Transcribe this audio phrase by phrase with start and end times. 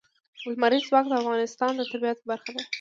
[0.51, 2.61] لمریز ځواک د افغانستان د طبیعت برخه ده.